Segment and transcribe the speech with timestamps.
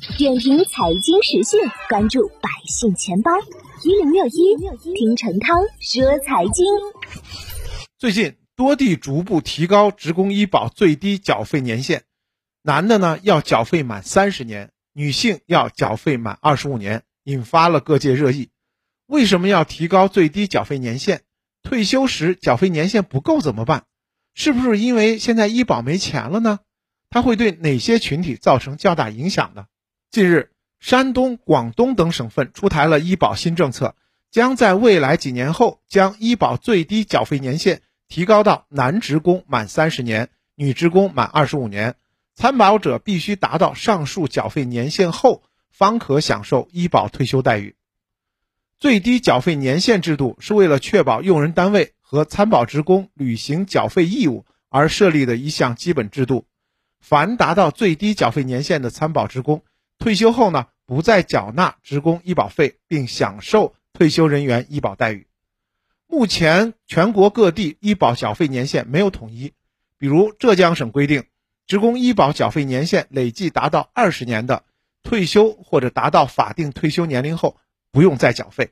[0.00, 3.30] 点评财经时讯，关注百姓钱包
[3.84, 4.56] 一零六一，
[4.94, 6.64] 听陈涛说财经。
[7.98, 12.04] 最近多地逐步提高职工医保最低缴费年限，
[12.62, 18.48] 男的呢要缴费满三十年，女性要缴费满二十五年，引发了各界热议。
[19.06, 21.20] 为什么要提高最低缴费年限？
[21.62, 23.84] 退休时缴费年限不够怎么办？
[24.34, 26.60] 是不是因为现在医保没钱了呢？
[27.10, 29.66] 它会对哪些群体造成较大影响呢？
[30.10, 30.50] 近日，
[30.80, 33.94] 山东、广东等省份出台了医保新政策，
[34.32, 41.94] 将在未来几年后将医保最低缴费年限提高到男职工满三十年，女职工满二十五年，
[42.34, 47.76] 参保者必须达到上述缴费年限后，方可享受医保退休待遇。
[48.80, 56.46] 最低缴费年限制度是为了确保用人单位和参保职工履行缴费义务而设立的一项基本制度，
[56.98, 59.62] 凡达到最低缴费年限的参保职工。
[60.00, 65.26] 退休后呢，不再缴纳职工医保费，并享受退休人员医保待遇。
[66.06, 69.52] 目前全国各地医保缴费年限没有统一，
[69.98, 71.24] 比如浙江省规定，
[71.66, 74.64] 职工医保缴费年限累计达到二十年的，
[75.02, 77.58] 退休或者达到法定退休年龄后
[77.92, 78.70] 不用再缴费。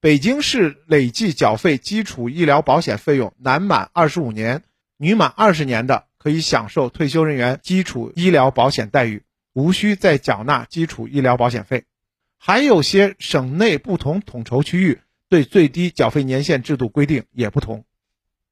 [0.00, 4.62] 北京市累计缴费基础医疗保险费用，男满二十五年、
[4.96, 9.22] 女满二十年的，可以享受退休人员基础医疗保险待遇。
[9.56, 11.84] 无需再缴纳基础医疗保险费，
[12.36, 17.86] 还有些省内不同统筹区域对最低缴费年限制度规定也不同。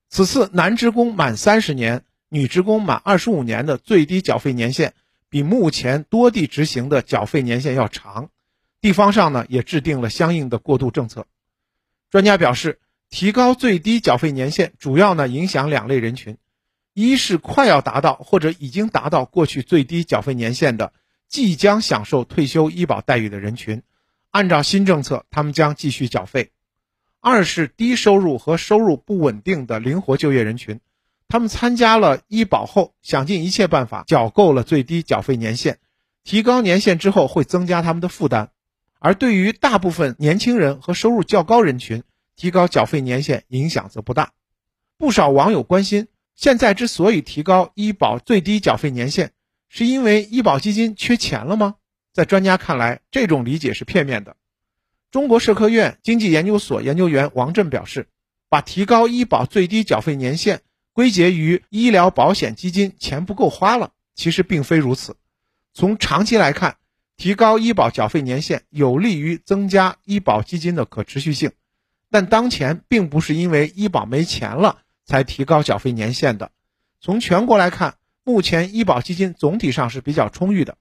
[0.09, 4.95] 此次男职工满三十年、女职工满二十五年的最低缴费年限，
[5.29, 8.31] 比目前多地执行的缴费年限要长，
[8.81, 11.27] 地方上呢也制定了相应的过渡政策。
[12.09, 16.39] 专家表示，提高最低缴费年限主要呢影响两类人群。
[16.95, 20.93] 一是快要达到或者已经达到过去最低缴费年限的，
[21.29, 23.83] 即将享受退休医保待遇的人群，
[24.31, 26.51] 按照新政策，他们将继续缴费；
[27.21, 30.79] 二是低收入和收入不稳定的灵活就业人群，
[31.27, 35.79] 他们参加了医保后，想尽一切办法缴够了最低缴费年限，
[36.23, 38.51] 提高年限之后会增加他们的负担；
[39.01, 42.05] 而对于大部分年轻人和收入较高人群，
[42.37, 44.31] 提高缴费年限影响则不大。
[44.97, 46.07] 不少网友关心。
[46.37, 49.31] 现在之所以提高医保最低缴费年限，
[49.69, 51.77] 是因为医保基金缺钱了吗？
[52.13, 54.37] 在专家看来，这种理解是片面的。
[55.11, 58.09] 中国社科院经济研究所研究员王震表示，
[58.49, 60.63] 把提高医保最低缴费年限
[60.93, 65.17] 归结于医疗保险基金钱不够花了，其实并非如此。
[65.73, 66.77] 从长期来看，
[67.17, 71.53] 提高医保缴费年限有利于增加医保基金的可持续性，
[72.11, 74.83] 但当前并不是因为医保没钱了。
[75.05, 76.51] 才提高缴费年限的。
[77.01, 80.79] 从全国来看，目前医保基金总体上是比较充裕的。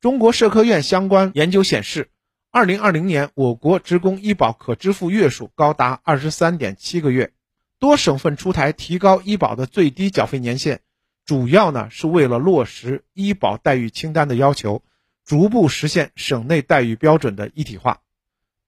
[0.00, 2.10] 中国社科院相关研究显示，
[2.50, 7.32] 二零二零年我国职工医保可支付月数高达二十三点七个月。
[7.78, 10.80] 多省份出台提高医保的最低缴费年限，
[11.24, 14.84] 主要呢是为了落实医保待遇清单的要求，
[15.24, 18.00] 逐步实现省内待遇标准的一体化。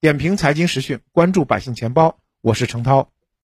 [0.01, 3.14] 点评财经时讯，关注百姓钱包，我是程涛。